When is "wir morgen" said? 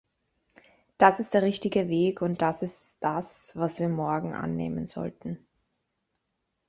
3.79-4.33